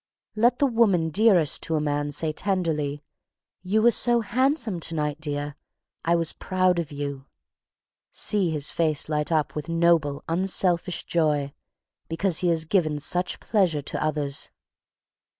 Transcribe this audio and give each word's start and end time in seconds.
Let 0.35 0.57
the 0.57 0.65
woman 0.65 1.11
dearest 1.11 1.61
to 1.61 1.75
a 1.75 1.79
man 1.79 2.11
say, 2.11 2.33
tenderly: 2.33 3.03
"You 3.61 3.83
were 3.83 3.91
so 3.91 4.21
handsome 4.21 4.79
to 4.79 4.95
night, 4.95 5.21
dear 5.21 5.55
I 6.03 6.15
was 6.15 6.33
proud 6.33 6.79
of 6.79 6.91
you." 6.91 7.27
See 8.11 8.49
his 8.49 8.71
face 8.71 9.09
light 9.09 9.31
up 9.31 9.53
with 9.53 9.69
noble, 9.69 10.23
unselfish 10.27 11.03
joy, 11.03 11.53
because 12.09 12.39
he 12.39 12.47
has 12.47 12.65
given 12.65 12.97
such 12.97 13.39
pleasure 13.39 13.83
to 13.83 14.03
others! 14.03 14.49